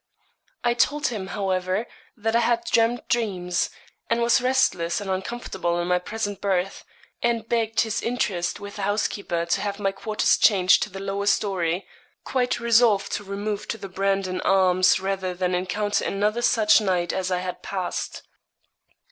[0.63, 1.85] I told him, however,
[2.17, 3.69] that I had dreamed dreams,
[4.09, 6.83] and was restless and uncomfortable in my present berth,
[7.21, 11.27] and begged his interest with the housekeeper to have my quarters changed to the lower
[11.27, 11.85] storey
[12.23, 17.29] quite resolved to remove to the 'Brandon Arms,' rather than encounter another such night as
[17.29, 18.23] I had passed.